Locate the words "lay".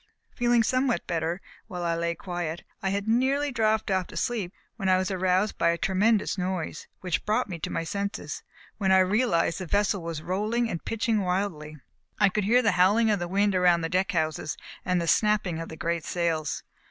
1.93-2.15